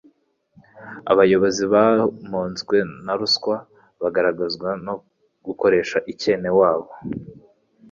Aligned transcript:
Abayobozi 1.11 1.63
bamunzwe 1.73 2.77
na 3.05 3.13
ruswa, 3.19 3.55
barangwa 4.01 4.71
no 4.85 4.95
gukoresha 5.45 5.97
ikenewabo 6.11 6.91